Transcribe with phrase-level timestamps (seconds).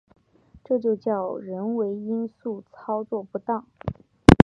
[0.63, 3.67] 这就叫人为因素操作不当